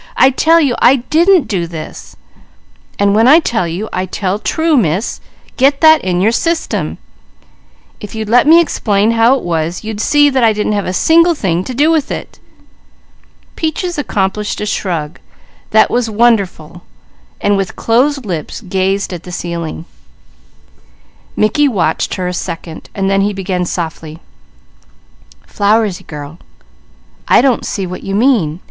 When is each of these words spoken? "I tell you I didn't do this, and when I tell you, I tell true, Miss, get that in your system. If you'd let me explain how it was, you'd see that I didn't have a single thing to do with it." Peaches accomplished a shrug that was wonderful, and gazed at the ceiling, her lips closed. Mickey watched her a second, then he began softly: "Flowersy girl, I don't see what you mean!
"I 0.17 0.31
tell 0.31 0.59
you 0.59 0.73
I 0.79 0.95
didn't 0.95 1.47
do 1.47 1.67
this, 1.67 2.15
and 2.97 3.13
when 3.13 3.27
I 3.27 3.39
tell 3.39 3.67
you, 3.67 3.87
I 3.93 4.07
tell 4.07 4.39
true, 4.39 4.75
Miss, 4.75 5.21
get 5.57 5.79
that 5.81 6.01
in 6.01 6.21
your 6.21 6.31
system. 6.31 6.97
If 7.99 8.15
you'd 8.15 8.27
let 8.27 8.47
me 8.47 8.59
explain 8.59 9.11
how 9.11 9.37
it 9.37 9.43
was, 9.43 9.83
you'd 9.83 10.01
see 10.01 10.27
that 10.31 10.43
I 10.43 10.53
didn't 10.53 10.71
have 10.71 10.87
a 10.87 10.91
single 10.91 11.35
thing 11.35 11.63
to 11.65 11.75
do 11.75 11.91
with 11.91 12.09
it." 12.09 12.39
Peaches 13.55 13.99
accomplished 13.99 14.59
a 14.59 14.65
shrug 14.65 15.19
that 15.69 15.91
was 15.91 16.09
wonderful, 16.09 16.81
and 17.39 17.59
gazed 18.67 19.13
at 19.13 19.21
the 19.21 19.31
ceiling, 19.31 19.85
her 19.85 19.87
lips 19.87 19.89
closed. 20.03 21.37
Mickey 21.37 21.67
watched 21.67 22.15
her 22.15 22.27
a 22.27 22.33
second, 22.33 22.89
then 22.95 23.21
he 23.21 23.33
began 23.33 23.65
softly: 23.65 24.17
"Flowersy 25.45 26.07
girl, 26.07 26.39
I 27.27 27.39
don't 27.41 27.67
see 27.67 27.85
what 27.85 28.01
you 28.01 28.15
mean! 28.15 28.59